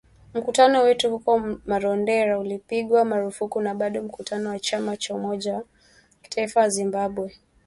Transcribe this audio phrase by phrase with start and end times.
[0.33, 5.63] Mkutano wetu huko Marondera ulipigwa marufuku na bado mkutano wa Chama cha umoja wa
[6.21, 7.47] kitaifa wa Zimbabwe ulikuwa kwenye magari.